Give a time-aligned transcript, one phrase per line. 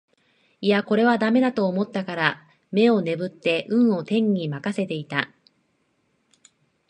[0.61, 5.29] いやこれは駄目だと思ったから眼をねぶって運を天に任せていた